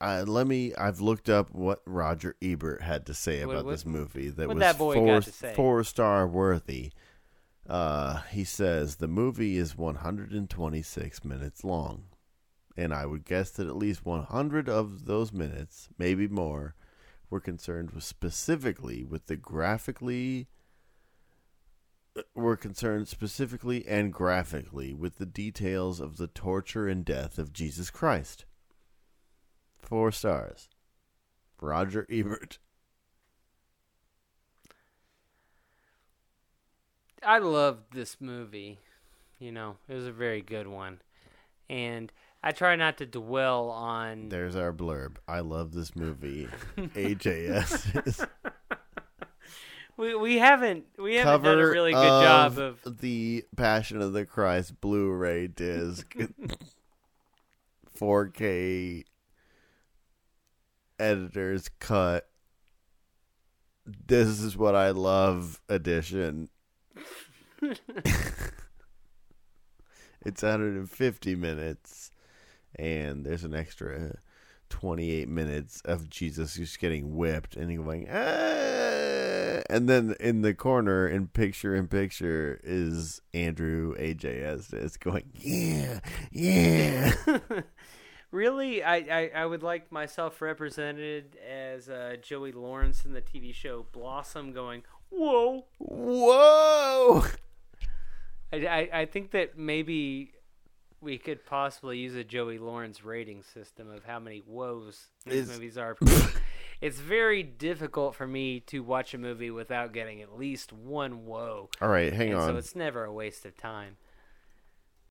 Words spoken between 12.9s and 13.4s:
I would